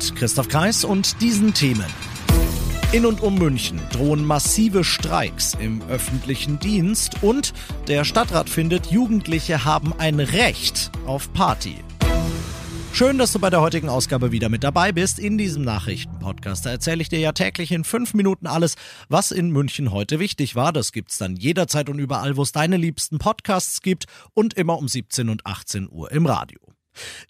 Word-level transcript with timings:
Mit 0.00 0.16
Christoph 0.16 0.48
Kreis 0.48 0.82
und 0.82 1.20
diesen 1.20 1.52
Themen. 1.52 1.84
In 2.90 3.04
und 3.04 3.20
um 3.20 3.34
München 3.34 3.78
drohen 3.92 4.24
massive 4.24 4.82
Streiks 4.82 5.52
im 5.52 5.82
öffentlichen 5.90 6.58
Dienst 6.58 7.22
und 7.22 7.52
der 7.86 8.04
Stadtrat 8.04 8.48
findet, 8.48 8.86
Jugendliche 8.86 9.66
haben 9.66 9.92
ein 9.98 10.18
Recht 10.18 10.90
auf 11.04 11.30
Party. 11.34 11.76
Schön, 12.94 13.18
dass 13.18 13.32
du 13.32 13.40
bei 13.40 13.50
der 13.50 13.60
heutigen 13.60 13.90
Ausgabe 13.90 14.32
wieder 14.32 14.48
mit 14.48 14.64
dabei 14.64 14.90
bist 14.90 15.18
in 15.18 15.36
diesem 15.36 15.64
Nachrichtenpodcast. 15.64 16.64
Da 16.64 16.70
erzähle 16.70 17.02
ich 17.02 17.10
dir 17.10 17.20
ja 17.20 17.32
täglich 17.32 17.70
in 17.70 17.84
fünf 17.84 18.14
Minuten 18.14 18.46
alles, 18.46 18.76
was 19.10 19.32
in 19.32 19.50
München 19.50 19.90
heute 19.90 20.18
wichtig 20.18 20.54
war. 20.56 20.72
Das 20.72 20.92
gibt's 20.92 21.18
dann 21.18 21.36
jederzeit 21.36 21.90
und 21.90 21.98
überall, 21.98 22.38
wo 22.38 22.42
es 22.42 22.52
deine 22.52 22.78
liebsten 22.78 23.18
Podcasts 23.18 23.82
gibt 23.82 24.06
und 24.32 24.54
immer 24.54 24.78
um 24.78 24.88
17 24.88 25.28
und 25.28 25.44
18 25.44 25.90
Uhr 25.90 26.10
im 26.10 26.24
Radio. 26.24 26.58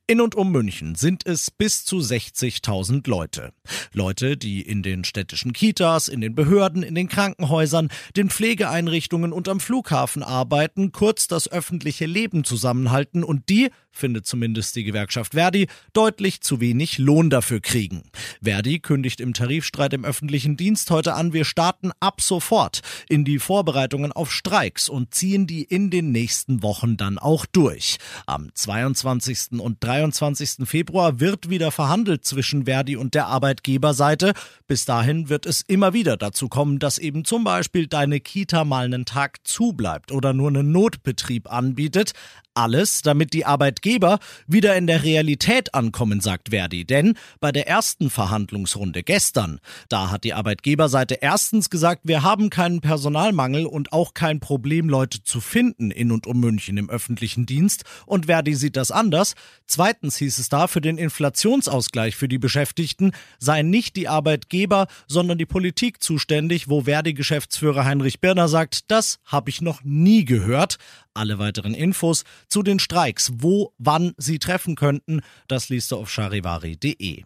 In 0.06 0.20
und 0.20 0.34
um 0.34 0.50
München 0.50 0.94
sind 0.94 1.26
es 1.26 1.50
bis 1.50 1.84
zu 1.84 1.98
60.000 1.98 3.08
Leute. 3.08 3.52
Leute, 3.92 4.36
die 4.36 4.60
in 4.62 4.82
den 4.82 5.04
städtischen 5.04 5.52
Kitas, 5.52 6.08
in 6.08 6.20
den 6.20 6.34
Behörden, 6.34 6.82
in 6.82 6.94
den 6.94 7.08
Krankenhäusern, 7.08 7.90
den 8.16 8.30
Pflegeeinrichtungen 8.30 9.32
und 9.32 9.48
am 9.48 9.60
Flughafen 9.60 10.22
arbeiten, 10.22 10.92
kurz 10.92 11.28
das 11.28 11.50
öffentliche 11.50 12.06
Leben 12.06 12.44
zusammenhalten 12.44 13.22
und 13.22 13.48
die, 13.48 13.70
findet 13.92 14.26
zumindest 14.26 14.76
die 14.76 14.84
Gewerkschaft 14.84 15.34
Verdi, 15.34 15.68
deutlich 15.92 16.40
zu 16.40 16.60
wenig 16.60 16.98
Lohn 16.98 17.30
dafür 17.30 17.60
kriegen. 17.60 18.02
Verdi 18.42 18.78
kündigt 18.78 19.20
im 19.20 19.34
Tarifstreit 19.34 19.92
im 19.92 20.04
öffentlichen 20.04 20.56
Dienst 20.56 20.90
heute 20.90 21.14
an, 21.14 21.32
wir 21.32 21.44
starten 21.44 21.90
ab 22.00 22.20
sofort 22.20 22.80
in 23.08 23.24
die 23.24 23.38
Vorbereitungen 23.38 24.12
auf 24.12 24.32
Streiks 24.32 24.88
und 24.88 25.14
ziehen 25.14 25.46
die 25.46 25.64
in 25.64 25.90
den 25.90 26.12
nächsten 26.12 26.62
Wochen 26.62 26.96
dann 26.96 27.18
auch 27.18 27.46
durch. 27.46 27.98
Am 28.26 28.50
22. 28.54 29.49
und 29.58 29.82
23. 29.82 30.68
Februar 30.68 31.18
wird 31.18 31.50
wieder 31.50 31.72
verhandelt 31.72 32.24
zwischen 32.24 32.66
Verdi 32.66 32.96
und 32.96 33.14
der 33.14 33.26
Arbeitgeberseite. 33.26 34.34
Bis 34.68 34.84
dahin 34.84 35.28
wird 35.28 35.46
es 35.46 35.62
immer 35.62 35.92
wieder 35.92 36.16
dazu 36.16 36.48
kommen, 36.48 36.78
dass 36.78 36.98
eben 36.98 37.24
zum 37.24 37.42
Beispiel 37.42 37.88
deine 37.88 38.20
Kita 38.20 38.64
mal 38.64 38.84
einen 38.84 39.06
Tag 39.06 39.38
zubleibt 39.42 40.12
oder 40.12 40.32
nur 40.32 40.48
einen 40.48 40.70
Notbetrieb 40.70 41.50
anbietet. 41.50 42.12
Alles, 42.60 43.00
damit 43.00 43.32
die 43.32 43.46
Arbeitgeber 43.46 44.18
wieder 44.46 44.76
in 44.76 44.86
der 44.86 45.02
Realität 45.02 45.74
ankommen, 45.74 46.20
sagt 46.20 46.50
Verdi. 46.50 46.84
Denn 46.84 47.14
bei 47.40 47.52
der 47.52 47.66
ersten 47.66 48.10
Verhandlungsrunde 48.10 49.02
gestern, 49.02 49.60
da 49.88 50.10
hat 50.10 50.24
die 50.24 50.34
Arbeitgeberseite 50.34 51.14
erstens 51.22 51.70
gesagt, 51.70 52.02
wir 52.04 52.22
haben 52.22 52.50
keinen 52.50 52.82
Personalmangel 52.82 53.64
und 53.64 53.94
auch 53.94 54.12
kein 54.12 54.40
Problem, 54.40 54.90
Leute 54.90 55.24
zu 55.24 55.40
finden 55.40 55.90
in 55.90 56.12
und 56.12 56.26
um 56.26 56.38
München 56.38 56.76
im 56.76 56.90
öffentlichen 56.90 57.46
Dienst. 57.46 57.84
Und 58.04 58.26
Verdi 58.26 58.54
sieht 58.54 58.76
das 58.76 58.90
anders. 58.90 59.36
Zweitens 59.66 60.18
hieß 60.18 60.36
es 60.36 60.50
da, 60.50 60.66
für 60.66 60.82
den 60.82 60.98
Inflationsausgleich 60.98 62.14
für 62.14 62.28
die 62.28 62.36
Beschäftigten 62.36 63.12
seien 63.38 63.70
nicht 63.70 63.96
die 63.96 64.06
Arbeitgeber, 64.06 64.86
sondern 65.06 65.38
die 65.38 65.46
Politik 65.46 66.02
zuständig, 66.02 66.68
wo 66.68 66.82
Verdi-Geschäftsführer 66.82 67.86
Heinrich 67.86 68.20
Birner 68.20 68.48
sagt, 68.48 68.90
das 68.90 69.18
habe 69.24 69.48
ich 69.48 69.62
noch 69.62 69.82
nie 69.82 70.26
gehört. 70.26 70.76
Alle 71.14 71.38
weiteren 71.38 71.74
Infos 71.74 72.24
zu 72.50 72.62
den 72.62 72.78
Streiks, 72.78 73.32
wo, 73.34 73.72
wann 73.78 74.12
sie 74.16 74.38
treffen 74.38 74.74
könnten, 74.74 75.20
das 75.48 75.68
liest 75.68 75.92
du 75.92 75.96
auf 75.96 76.10
charivari.de. 76.10 77.24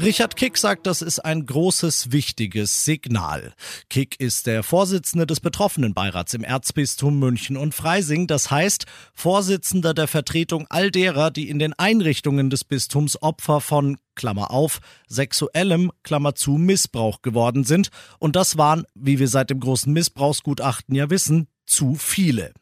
Richard 0.00 0.36
Kick 0.36 0.56
sagt, 0.56 0.86
das 0.86 1.02
ist 1.02 1.18
ein 1.18 1.44
großes, 1.44 2.12
wichtiges 2.12 2.84
Signal. 2.84 3.52
Kick 3.90 4.20
ist 4.20 4.46
der 4.46 4.62
Vorsitzende 4.62 5.26
des 5.26 5.40
betroffenen 5.40 5.92
Beirats 5.92 6.34
im 6.34 6.44
Erzbistum 6.44 7.18
München 7.18 7.56
und 7.56 7.74
Freising, 7.74 8.28
das 8.28 8.48
heißt 8.48 8.86
Vorsitzender 9.12 9.94
der 9.94 10.06
Vertretung 10.06 10.66
all 10.70 10.92
derer, 10.92 11.32
die 11.32 11.48
in 11.48 11.58
den 11.58 11.72
Einrichtungen 11.72 12.48
des 12.48 12.62
Bistums 12.62 13.20
Opfer 13.20 13.60
von 13.60 13.96
Klammer 14.14 14.52
auf, 14.52 14.78
sexuellem, 15.08 15.90
Klammer 16.04 16.36
zu, 16.36 16.52
Missbrauch 16.52 17.20
geworden 17.20 17.64
sind. 17.64 17.88
Und 18.20 18.36
das 18.36 18.56
waren, 18.56 18.84
wie 18.94 19.18
wir 19.18 19.28
seit 19.28 19.50
dem 19.50 19.58
großen 19.58 19.92
Missbrauchsgutachten 19.92 20.94
ja 20.94 21.10
wissen, 21.10 21.48
zu 21.66 21.96
viele. 21.96 22.52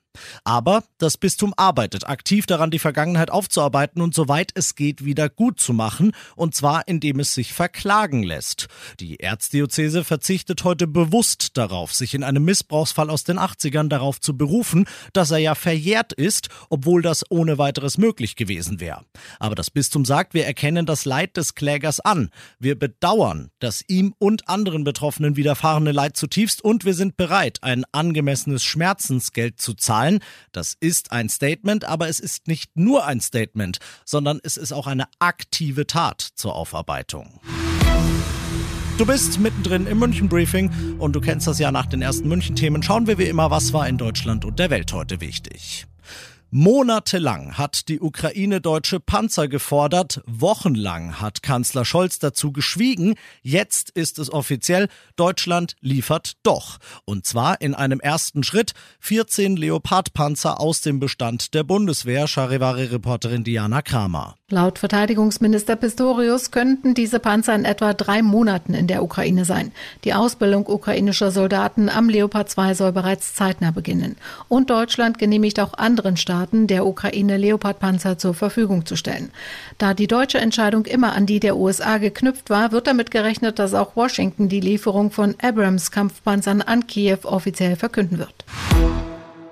Aber 0.45 0.85
das 0.99 1.17
Bistum 1.17 1.55
arbeitet 1.57 2.09
aktiv 2.09 2.47
daran, 2.47 2.71
die 2.71 2.79
Vergangenheit 2.79 3.31
aufzuarbeiten 3.31 4.03
und 4.03 4.15
soweit 4.15 4.53
es 4.55 4.75
geht 4.75 5.05
wieder 5.05 5.29
gut 5.29 5.61
zu 5.61 5.73
machen, 5.73 6.13
und 6.35 6.55
zwar 6.55 6.87
indem 6.89 7.21
es 7.21 7.35
sich 7.35 7.53
verklagen 7.53 8.23
lässt. 8.23 8.69
Die 9.01 9.21
Erzdiözese 9.21 10.05
verzichtet 10.05 10.65
heute 10.65 10.87
bewusst 10.87 11.57
darauf, 11.57 11.93
sich 11.93 12.15
in 12.15 12.23
einem 12.23 12.45
Missbrauchsfall 12.45 13.11
aus 13.11 13.25
den 13.25 13.39
80ern 13.39 13.89
darauf 13.89 14.21
zu 14.21 14.37
berufen, 14.37 14.87
dass 15.13 15.31
er 15.31 15.39
ja 15.39 15.55
verjährt 15.55 16.13
ist, 16.13 16.49
obwohl 16.71 17.03
das 17.03 17.25
ohne 17.31 17.59
weiteres 17.59 17.99
möglich 17.99 18.37
gewesen 18.37 18.81
wäre. 18.81 19.05
Aber 19.39 19.55
das 19.55 19.71
Bistum 19.71 20.05
sagt, 20.05 20.35
wir 20.35 20.47
erkennen 20.47 20.87
das 20.87 21.05
Leid 21.05 21.37
des 21.37 21.55
Klägers 21.55 22.01
an. 22.01 22.31
Wir 22.59 22.79
bedauern 22.79 23.51
das 23.59 23.83
ihm 23.89 24.15
und 24.19 24.49
anderen 24.49 24.85
Betroffenen 24.85 25.37
widerfahrene 25.37 25.93
Leid 25.93 26.17
zutiefst 26.17 26.63
und 26.63 26.85
wir 26.85 26.95
sind 26.95 27.17
bereit, 27.17 27.59
ein 27.63 27.85
angemessenes 27.93 28.65
Schmerzensgeld 28.65 29.61
zu 29.61 29.75
zahlen, 29.75 30.06
zahlen. 30.07 30.21
Das 30.53 30.77
ist 30.81 31.13
ein 31.13 31.29
Statement, 31.29 31.85
aber 31.85 32.09
es 32.09 32.21
ist 32.21 32.49
nicht 32.49 32.77
nur 32.77 33.05
ein 33.07 33.21
Statement, 33.21 33.79
sondern 34.05 34.41
es 34.43 34.57
ist 34.57 34.73
auch 34.73 34.87
eine 34.87 35.07
aktive 35.19 35.87
Tat 35.87 36.21
zur 36.21 36.55
Aufarbeitung. 36.55 37.41
Du 38.99 39.05
bist 39.05 39.39
mittendrin 39.39 39.87
im 39.87 39.99
München 39.99 40.29
Briefing 40.29 40.71
und 40.99 41.15
du 41.15 41.21
kennst 41.21 41.47
das 41.47 41.59
ja 41.59 41.71
nach 41.71 41.87
den 41.87 42.01
ersten 42.01 42.29
München 42.29 42.57
Themen. 42.57 42.83
Schauen 42.83 43.07
wir 43.07 43.19
wie 43.19 43.25
immer, 43.25 43.51
was 43.51 43.75
war 43.75 43.87
in 43.87 43.99
Deutschland 43.99 44.45
und 44.47 44.59
der 44.59 44.71
Welt 44.71 44.93
heute 44.95 45.21
wichtig. 45.21 45.87
Monatelang 46.59 47.59
hat 47.59 47.87
die 47.91 48.01
Ukraine 48.01 48.63
deutsche 48.63 48.99
Panzer 48.99 49.47
gefordert, 49.47 50.23
wochenlang 50.27 51.21
hat 51.21 51.43
Kanzler 51.43 51.85
Scholz 51.85 52.19
dazu 52.19 52.51
geschwiegen, 52.51 53.15
jetzt 53.43 53.91
ist 53.91 54.19
es 54.19 54.33
offiziell, 54.33 54.89
Deutschland 55.17 55.77
liefert 55.83 56.39
doch. 56.45 56.79
Und 57.05 57.27
zwar 57.27 57.61
in 57.61 57.75
einem 57.75 58.01
ersten 58.01 58.43
Schritt 58.43 58.73
14 59.01 59.59
Leopardpanzer 59.59 60.59
aus 60.59 60.81
dem 60.81 60.99
Bestand 60.99 61.53
der 61.53 61.63
Bundeswehr, 61.63 62.27
Charivari-Reporterin 62.27 63.45
Diana 63.45 63.83
Kramer. 63.83 64.37
Laut 64.49 64.79
Verteidigungsminister 64.79 65.75
Pistorius 65.75 66.53
könnten 66.53 66.95
diese 66.95 67.19
Panzer 67.19 67.57
in 67.57 67.65
etwa 67.65 67.95
drei 67.95 68.23
Monaten 68.23 68.75
in 68.75 68.87
der 68.87 69.03
Ukraine 69.03 69.45
sein. 69.45 69.73
Die 70.05 70.15
Ausbildung 70.15 70.69
ukrainischer 70.69 71.33
Soldaten 71.33 71.89
am 71.89 72.09
Leopard 72.09 72.49
2 72.49 72.75
soll 72.75 72.93
bereits 72.93 73.35
zeitnah 73.35 73.73
beginnen. 73.73 74.15
Und 74.47 74.71
Deutschland 74.71 75.19
genehmigt 75.19 75.59
auch 75.59 75.75
anderen 75.75 76.17
Staaten, 76.17 76.46
Staaten 76.47 76.69
der 76.69 76.87
Ukraine 76.87 77.39
Leopardpanzer 77.39 78.19
zur 78.19 78.33
Verfügung 78.33 78.87
zu 78.87 78.95
stellen. 78.95 79.33
Da 79.79 79.95
die 79.95 80.07
deutsche 80.07 80.39
Entscheidung 80.39 80.87
immer 80.87 81.13
an 81.13 81.27
die 81.27 81.41
der 81.41 81.57
USA 81.57 81.99
geknüpft 81.99 82.51
war, 82.51 82.71
wird 82.71 82.87
damit 82.87 83.11
gerechnet, 83.11 83.59
dass 83.59 83.75
auch 83.75 83.97
Washington 83.97 84.49
die 84.49 84.61
Lieferung 84.61 85.11
von 85.11 85.35
Abrams-Kampfpanzern 85.43 86.63
an 86.63 86.87
Kiew 86.87 87.19
offiziell 87.25 87.75
verkünden 87.75 88.19
wird. 88.19 88.45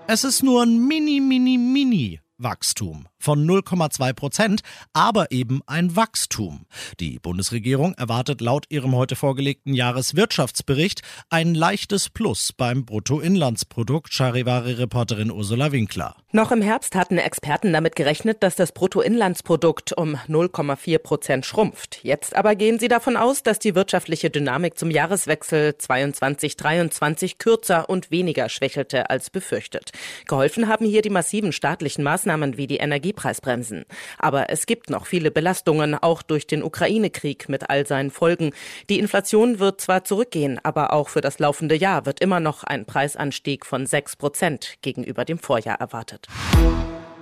Es 0.06 0.22
ist 0.22 0.44
nur 0.44 0.62
ein 0.62 0.86
mini, 0.86 1.20
mini, 1.20 1.58
mini 1.58 2.20
Wachstum 2.38 3.06
von 3.24 3.44
0,2 3.44 4.12
Prozent, 4.12 4.60
aber 4.92 5.32
eben 5.32 5.62
ein 5.66 5.96
Wachstum. 5.96 6.66
Die 7.00 7.18
Bundesregierung 7.18 7.94
erwartet 7.94 8.40
laut 8.40 8.66
ihrem 8.68 8.94
heute 8.94 9.16
vorgelegten 9.16 9.74
Jahreswirtschaftsbericht 9.74 11.00
ein 11.30 11.54
leichtes 11.54 12.10
Plus 12.10 12.52
beim 12.52 12.84
Bruttoinlandsprodukt, 12.84 14.12
Charivari-Reporterin 14.12 15.30
Ursula 15.30 15.72
Winkler. 15.72 16.16
Noch 16.32 16.52
im 16.52 16.60
Herbst 16.60 16.94
hatten 16.94 17.16
Experten 17.16 17.72
damit 17.72 17.96
gerechnet, 17.96 18.42
dass 18.42 18.56
das 18.56 18.72
Bruttoinlandsprodukt 18.72 19.92
um 19.92 20.16
0,4 20.28 20.98
Prozent 20.98 21.46
schrumpft. 21.46 22.00
Jetzt 22.02 22.36
aber 22.36 22.56
gehen 22.56 22.78
sie 22.78 22.88
davon 22.88 23.16
aus, 23.16 23.42
dass 23.42 23.58
die 23.58 23.74
wirtschaftliche 23.74 24.28
Dynamik 24.28 24.78
zum 24.78 24.90
Jahreswechsel 24.90 25.70
22-23 25.80 27.38
kürzer 27.38 27.88
und 27.88 28.10
weniger 28.10 28.50
schwächelte 28.50 29.08
als 29.08 29.30
befürchtet. 29.30 29.92
Geholfen 30.26 30.68
haben 30.68 30.84
hier 30.84 31.00
die 31.00 31.10
massiven 31.10 31.52
staatlichen 31.52 32.04
Maßnahmen 32.04 32.58
wie 32.58 32.66
die 32.66 32.76
Energie 32.76 33.13
Energiepreisbremsen. 33.14 33.84
Aber 34.18 34.50
es 34.50 34.66
gibt 34.66 34.90
noch 34.90 35.06
viele 35.06 35.30
Belastungen, 35.30 35.94
auch 35.94 36.22
durch 36.22 36.46
den 36.46 36.62
Ukraine-Krieg 36.62 37.48
mit 37.48 37.70
all 37.70 37.86
seinen 37.86 38.10
Folgen. 38.10 38.52
Die 38.88 38.98
Inflation 38.98 39.58
wird 39.58 39.80
zwar 39.80 40.04
zurückgehen, 40.04 40.60
aber 40.62 40.92
auch 40.92 41.08
für 41.08 41.20
das 41.20 41.38
laufende 41.38 41.76
Jahr 41.76 42.06
wird 42.06 42.20
immer 42.20 42.40
noch 42.40 42.64
ein 42.64 42.84
Preisanstieg 42.84 43.64
von 43.66 43.86
6 43.86 44.16
Prozent 44.16 44.74
gegenüber 44.82 45.24
dem 45.24 45.38
Vorjahr 45.38 45.80
erwartet. 45.80 46.26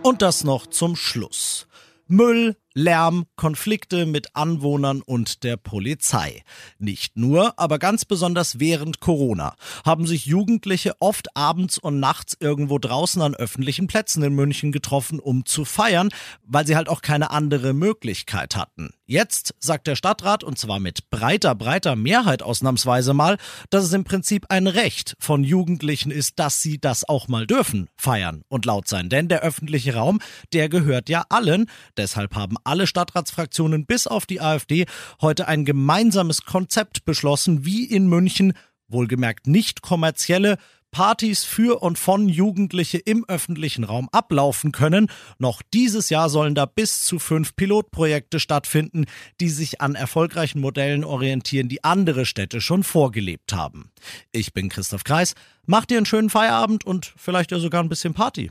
Und 0.03 0.23
das 0.23 0.45
noch 0.45 0.67
zum 0.67 0.97
Schluss. 0.97 1.69
Müll 2.09 2.57
Lärm, 2.75 3.25
Konflikte 3.37 4.07
mit 4.07 4.35
Anwohnern 4.35 5.03
und 5.03 5.43
der 5.45 5.57
Polizei. 5.57 6.43
Nicht 6.79 7.17
nur, 7.17 7.59
aber 7.59 7.79
ganz 7.79 8.05
besonders 8.05 8.61
während 8.61 9.01
Corona 9.01 9.55
haben 9.85 10.07
sich 10.07 10.27
Jugendliche 10.27 10.95
oft 11.01 11.37
abends 11.37 11.79
und 11.79 12.01
nachts 12.01 12.37
irgendwo 12.41 12.79
draußen 12.79 13.21
an 13.23 13.35
öffentlichen 13.35 13.87
Plätzen 13.87 14.23
in 14.23 14.35
München 14.35 14.73
getroffen, 14.73 15.21
um 15.21 15.45
zu 15.45 15.65
feiern, 15.65 16.09
weil 16.45 16.67
sie 16.67 16.77
halt 16.77 16.89
auch 16.89 17.03
keine 17.03 17.31
andere 17.31 17.73
Möglichkeit 17.73 18.57
hatten. 18.57 18.91
Jetzt 19.13 19.55
sagt 19.59 19.87
der 19.89 19.97
Stadtrat, 19.97 20.43
und 20.43 20.59
zwar 20.59 20.81
mit 20.81 21.11
breiter, 21.11 21.55
breiter 21.55 21.97
Mehrheit 21.97 22.43
ausnahmsweise 22.43 23.13
mal, 23.13 23.37
dass 23.69 23.85
es 23.85 23.93
im 23.93 24.05
Prinzip 24.05 24.47
ein 24.49 24.67
Recht 24.67 25.17
von 25.19 25.45
Jugendlichen 25.45 26.11
ist, 26.11 26.39
dass 26.39 26.63
sie 26.63 26.79
das 26.79 27.07
auch 27.07 27.29
mal 27.29 27.47
dürfen, 27.47 27.91
feiern 27.99 28.43
und 28.49 28.65
laut 28.65 28.89
sein. 28.89 29.11
Denn 29.11 29.29
der 29.29 29.43
öffentliche 29.43 29.97
Raum, 29.97 30.21
der 30.55 30.71
gehört 30.71 31.11
ja 31.11 31.27
allen. 31.29 31.67
Deshalb 31.99 32.35
haben 32.35 32.57
alle 32.65 32.87
Stadtratsfraktionen 32.87 33.87
bis 33.87 34.07
auf 34.07 34.27
die 34.27 34.41
AfD 34.41 34.87
heute 35.21 35.49
ein 35.49 35.65
gemeinsames 35.65 36.45
Konzept 36.45 37.05
beschlossen, 37.05 37.65
wie 37.65 37.85
in 37.85 38.07
München 38.07 38.55
wohlgemerkt 38.89 39.47
nicht 39.47 39.83
kommerzielle 39.83 40.59
Partys 40.93 41.43
für 41.43 41.83
und 41.83 41.99
von 41.99 42.29
Jugendliche 42.29 42.99
im 42.99 43.25
öffentlichen 43.27 43.83
Raum 43.83 44.09
ablaufen 44.13 44.73
können. 44.73 45.09
Noch 45.39 45.63
dieses 45.73 46.11
Jahr 46.11 46.29
sollen 46.29 46.55
da 46.55 46.67
bis 46.67 47.05
zu 47.05 47.19
fünf 47.19 47.57
Pilotprojekte 47.57 48.39
stattfinden, 48.39 49.07
die 49.41 49.49
sich 49.49 49.81
an 49.81 49.95
erfolgreichen 49.95 50.61
Modellen 50.61 51.03
orientieren, 51.03 51.69
die 51.69 51.83
andere 51.83 52.27
Städte 52.27 52.61
schon 52.61 52.85
vorgelebt 52.85 53.55
haben. 53.55 53.91
Ich 54.33 54.53
bin 54.53 54.69
Christoph 54.69 55.05
Kreis. 55.05 55.35
Macht 55.65 55.91
dir 55.91 55.97
einen 55.97 56.07
schönen 56.07 56.29
Feierabend 56.29 56.85
und 56.85 57.15
vielleicht 57.17 57.53
ja 57.53 57.59
sogar 57.59 57.83
ein 57.83 57.89
bisschen 57.89 58.13
Party. 58.13 58.51